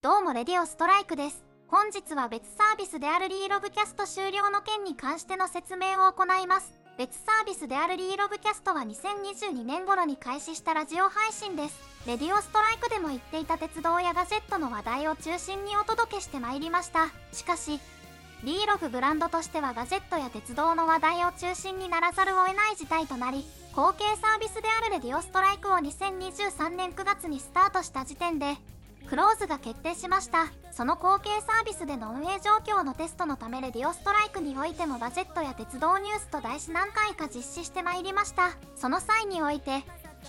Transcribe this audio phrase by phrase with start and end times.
[0.00, 1.44] どうもレディオストライクです。
[1.66, 6.72] 本日は別サービスであるリーロブキャスト終了の件に関しての説明を行います。
[6.96, 11.80] 別サービスであるリーロブキャストは2022年頃に開始したラジオ配信です。
[12.06, 17.08] レディオストライクでも言っていた鉄道やガジェットの話題を中心にお届けしてまいりました。
[17.32, 17.80] しかし、
[18.44, 23.44] リーログブランドとしてはガジェットや鉄道の話題を中心にならざるを得ない事態となり、
[23.74, 28.54] 後継サービスであるレディオストライクを2023年9月にスタートした時点で、
[29.06, 30.46] クローズが決定しました。
[30.70, 38.52] その後継サービスでの運営状況のテストのためレディオストライクにおいてもバジェットや鉄道ニュースと題し何回か実施してまいりました。
[38.76, 39.82] その際において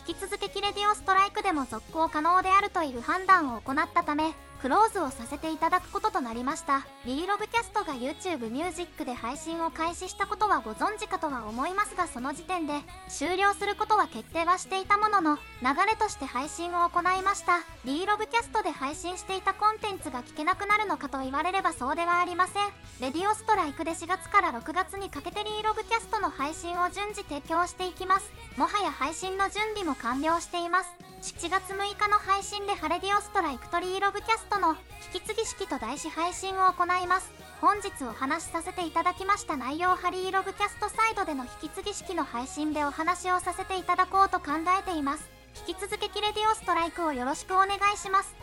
[0.08, 6.86] 引き続きレディオストライクでも続行可能であるという判断を行ったためクローズをさせていただくこととなりました。
[7.06, 12.74] B ロブキャストが YouTube ミュージックで配信を開始したことはご存知かとは思いますがその時点で
[13.08, 15.42] 終了することは決定はしていたものの流
[15.90, 17.60] れとして配信を行いました。
[17.86, 22.68] B ロブキャストで配信していたコンテンツが聞けなくなるのかと言われればそうではありません。
[23.00, 28.30] RadioStrikeで4月から6月にかけてりーろぐCASTの配信を順次提供していきます。
[28.58, 30.90] もはや配信の準備も完了しています。
[31.22, 34.78] 7月6日の配信ではRadioStrikeとりーろぐCAST の
[35.14, 37.32] 引き継ぎ式と題し配信を行います。
[37.62, 45.30] 本日お話しさせていただきました内容はりーろぐCAST サイドでの引き継ぎ式の配信でお話をさせていただこうと考えています。
[45.68, 48.34] 引き続きレディオストライクをよろしくお願いします。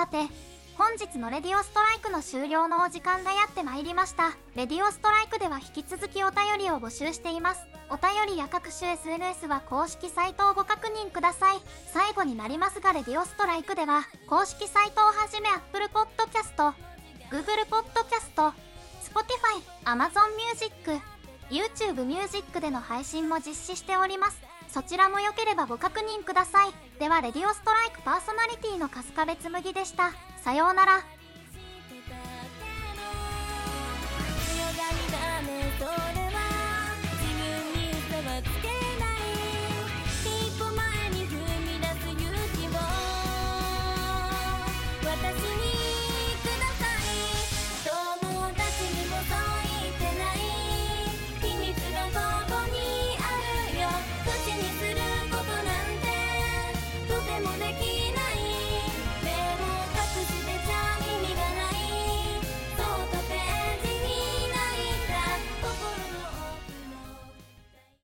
[0.00, 0.16] さて
[0.78, 4.32] 本日のレディオストライクの終了のお時間がやってまいりました。
[4.56, 7.60] レディオストライクでは引き続きお便りを募集しています。
[7.90, 11.58] お便りや各種 SNS は公式サイトをご確認ください。
[11.92, 16.56] 最後になりますがレディオストライクでは公式サイトをはじめ Apple Podcast
[17.28, 18.54] Google Podcast
[19.04, 20.98] Spotify Amazon Music
[21.50, 24.40] YouTube ミュージックでの配信も実施しております。
[24.68, 26.72] そちらも良ければご確認ください。
[27.00, 30.12] ではレディオストライクパーソナリティの春日部紬でした。
[30.42, 31.19] さようなら。